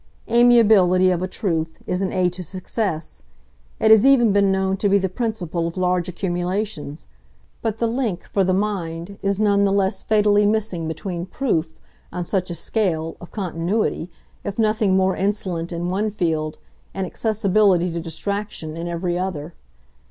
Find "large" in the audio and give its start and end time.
5.77-6.09